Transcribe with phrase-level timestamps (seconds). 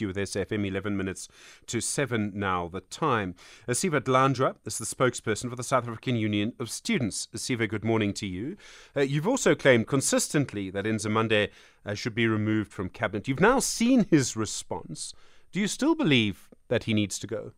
[0.00, 1.28] you with SAfm 11 minutes
[1.66, 3.34] to 7 now the time.
[3.72, 7.28] Siva Dlanjwa is the spokesperson for the South African Union of Students.
[7.34, 8.56] Siva, good morning to you.
[8.96, 11.50] Uh, you've also claimed consistently that Nzimande
[11.86, 13.28] uh, should be removed from cabinet.
[13.28, 15.14] You've now seen his response.
[15.52, 17.52] Do you still believe that he needs to go?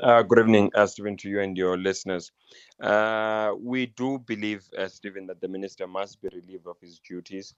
[0.00, 2.30] Uh, good evening, uh, Stephen, to you and your listeners.
[2.80, 7.54] Uh, we do believe, uh, Stephen, that the minister must be relieved of his duties.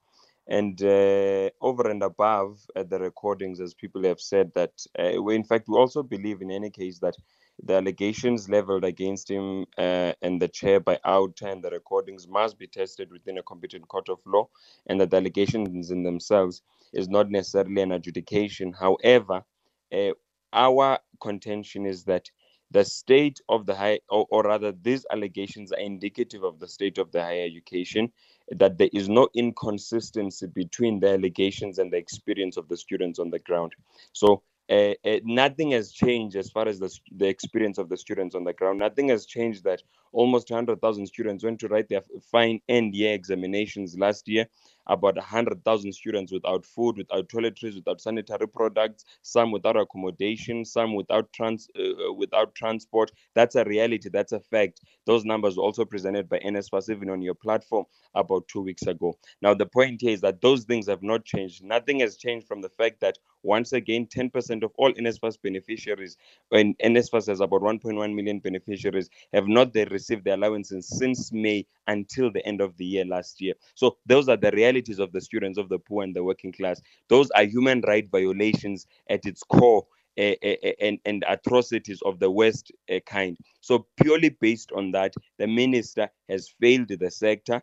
[0.48, 5.36] And uh, over and above uh, the recordings, as people have said, that uh, we,
[5.36, 7.14] in fact, we also believe in any case that
[7.62, 12.58] the allegations leveled against him uh, and the chair by out and the recordings must
[12.58, 14.48] be tested within a competent court of law,
[14.86, 18.72] and that the allegations in themselves is not necessarily an adjudication.
[18.72, 19.44] However,
[19.92, 20.10] uh,
[20.52, 22.28] our contention is that
[22.72, 26.98] the state of the high, or, or, rather, these allegations are indicative of the state
[26.98, 28.12] of the higher education,
[28.50, 33.30] that there is no inconsistency between the allegations and the experience of the students on
[33.30, 33.72] the ground.
[34.12, 38.34] So uh, uh, nothing has changed as far as the, the experience of the students
[38.34, 38.78] on the ground.
[38.78, 43.96] Nothing has changed that almost 100,000 students went to write their fine end year examinations
[43.98, 44.46] last year.
[44.86, 51.32] About 100,000 students without food, without toiletries, without sanitary products, some without accommodation, some without
[51.32, 53.12] trans, uh, without transport.
[53.34, 54.08] That's a reality.
[54.08, 54.80] That's a fact.
[55.06, 59.16] Those numbers were also presented by NSFAS even on your platform about two weeks ago.
[59.42, 61.62] Now the point here is that those things have not changed.
[61.62, 66.16] Nothing has changed from the fact that once again, 10% of all NSFAS beneficiaries,
[66.52, 72.30] and NSFAS has about 1.1 million beneficiaries, have not received their allowances since May until
[72.30, 73.54] the end of the year last year.
[73.74, 76.80] So those are the realities of the students of the poor and the working class.
[77.08, 79.86] Those are human right violations at its core.
[80.18, 80.34] Uh,
[80.80, 83.38] and, and atrocities of the West uh, kind.
[83.60, 87.62] So, purely based on that, the minister has failed the sector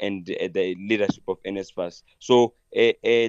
[0.00, 2.02] and the leadership of NSFAS.
[2.18, 2.54] So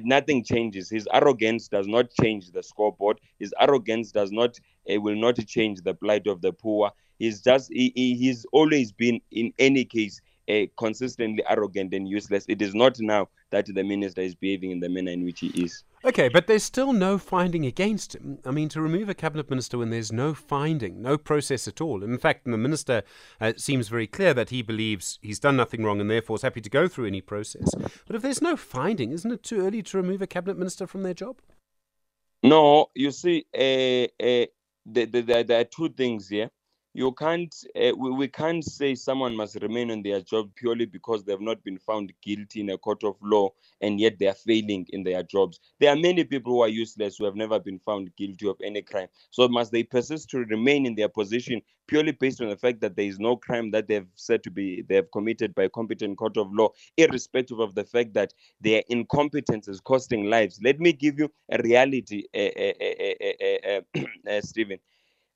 [0.04, 0.90] nothing changes.
[0.90, 3.20] His arrogance does not change the scoreboard.
[3.40, 6.92] His arrogance does not will not change the plight of the poor.
[7.20, 12.46] He's just he, he's always been in any case uh, consistently arrogant and useless.
[12.48, 15.48] It is not now that the minister is behaving in the manner in which he
[15.48, 15.84] is.
[16.06, 18.40] Okay, but there's still no finding against him.
[18.46, 22.04] I mean, to remove a cabinet minister when there's no finding, no process at all.
[22.04, 23.04] In fact, the minister
[23.40, 26.60] uh, seems very clear that he believes he's done nothing wrong and therefore is happy
[26.60, 27.70] to go through any process.
[28.06, 31.04] But if there's no finding, isn't it too early to remove a cabinet minister from
[31.04, 31.38] their job?
[32.42, 34.46] No, you see, uh, uh,
[34.86, 36.50] there, there, there are two things here
[36.94, 41.24] you can't uh, we, we can't say someone must remain on their job purely because
[41.24, 43.50] they've not been found guilty in a court of law
[43.82, 45.60] and yet they are failing in their jobs.
[45.80, 48.82] There are many people who are useless who have never been found guilty of any
[48.82, 49.08] crime.
[49.32, 52.96] So must they persist to remain in their position purely based on the fact that
[52.96, 56.18] there is no crime that they've said to be they have committed by a competent
[56.18, 60.60] court of law irrespective of the fact that their incompetence is costing lives?
[60.64, 64.80] Let me give you a reality uh, uh, stephen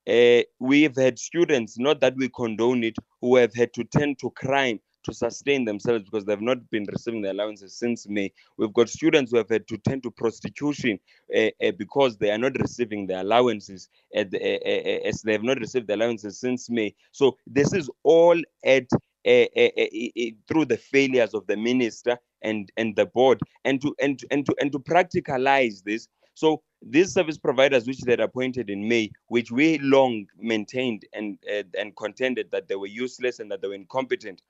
[0.08, 4.30] uh, we've had students, not that we condone it, who have had to turn to
[4.30, 8.32] crime to sustain themselves because they've not been receiving the allowances since May.
[8.56, 10.98] We've got students who have had to turn to prostitution
[11.34, 15.88] uh, uh, because they are not receiving the allowances the, as they have not received
[15.88, 16.94] the allowances since May.
[17.12, 18.86] So this is all at
[19.24, 24.54] through the failures of the minister and and the board and to and and to
[24.60, 26.08] and to practicalize this
[26.38, 31.36] so these service providers, which they had appointed in May, which we long maintained and
[31.52, 34.40] uh, and contended that they were useless and that they were incompetent,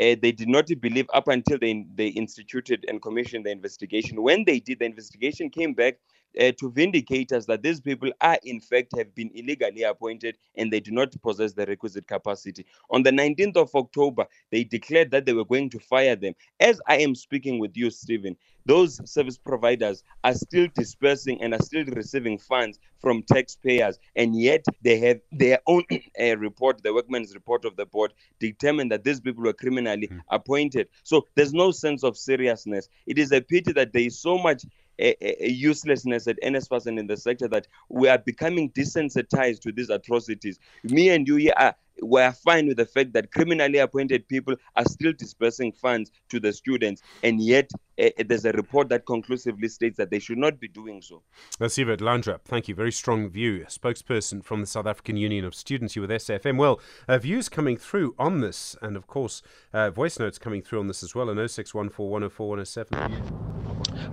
[0.00, 4.20] uh, they did not believe up until they they instituted and commissioned the investigation.
[4.20, 5.98] When they did, the investigation came back
[6.38, 10.72] uh, to vindicate us that these people are in fact have been illegally appointed and
[10.72, 12.66] they do not possess the requisite capacity.
[12.90, 16.34] On the 19th of October, they declared that they were going to fire them.
[16.58, 18.36] As I am speaking with you, Stephen,
[18.66, 24.64] those service providers are still dispersing and are still receiving funds from taxpayers, and yet
[24.82, 25.82] they have their own
[26.20, 30.20] uh, report, the Werksmans report of the board, determined that these people were criminally mm.
[30.30, 30.88] appointed.
[31.02, 32.88] So there's no sense of seriousness.
[33.06, 34.64] It is a pity that there is so much
[35.00, 39.90] a, uselessness at NSFAS and in the sector that we are becoming desensitized to these
[39.90, 40.58] atrocities.
[40.84, 44.84] Me and you here are we're fine with the fact that criminally appointed people are
[44.84, 47.70] still dispersing funds to the students, and yet
[48.00, 51.22] uh, there's a report that conclusively states that they should not be doing so.
[51.68, 52.74] Siva Dlanjwa, thank you.
[52.74, 53.64] Very strong view.
[53.68, 56.56] Spokesperson from the South African Union of Students, here with SAfm.
[56.56, 59.42] Well, uh, views coming through on this, and of course,
[59.72, 63.49] uh, voice notes coming through on this as well, on 0614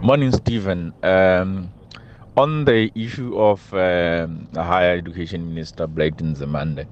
[0.01, 0.93] Morning, Stephen.
[1.03, 1.73] Um,
[2.37, 6.85] on the issue of um, higher education minister Blade Nzimande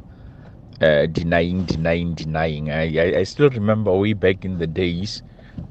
[0.82, 5.22] uh, denying, denying, denying, I, I, I, still remember way back in the days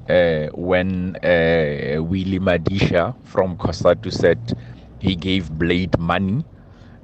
[0.09, 4.57] uh, when uh, Willie Madisha from COSATU said
[5.01, 6.45] he gave Blade money,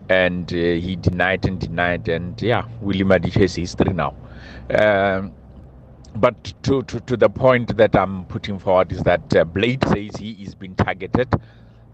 [0.09, 4.15] and uh, he denied and denied, and yeah, Willie Madisha is history now.
[4.71, 5.33] Um,
[6.17, 10.17] but to, to, to the point that I'm putting forward is that uh, Blade says
[10.17, 11.35] he is being targeted.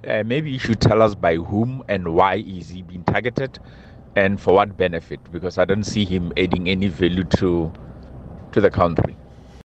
[0.06, 3.58] Uh, maybe you should tell us by whom and why is he being targeted,
[4.16, 5.20] and for what benefit?
[5.32, 7.72] Because I don't see him adding any value to
[8.52, 9.18] to the country.